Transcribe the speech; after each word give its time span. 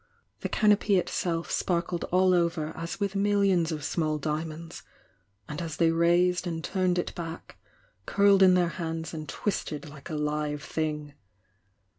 The 0.39 0.49
canopy 0.49 0.97
itself 0.97 1.51
sparkled 1.51 2.05
all 2.05 2.33
over 2.33 2.75
as 2.75 2.99
with 2.99 3.15
millions 3.15 3.71
of 3.71 3.83
small 3.83 4.17
diamonds,— 4.17 4.81
and 5.47 5.61
as 5.61 5.77
they 5.77 5.91
raised 5.91 6.47
and 6.47 6.63
turned 6.63 6.97
it 6.97 7.13
back, 7.13 7.59
curled 8.07 8.41
in 8.41 8.55
their 8.55 8.69
hands 8.81 9.13
and 9.13 9.29
twisted 9.29 9.87
like 9.89 10.09
a 10.09 10.15
live 10.15 10.63
thing. 10.63 11.13